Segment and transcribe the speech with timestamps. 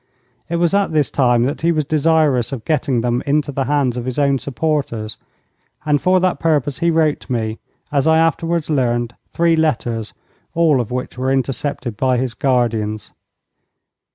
[0.49, 3.97] It was at this time that he was desirous of getting them into the hands
[3.97, 5.19] of his own supporters,
[5.85, 7.59] and for that purpose he wrote me,
[7.91, 10.15] as I afterwards learned, three letters,
[10.55, 13.11] all of which were intercepted by his guardians.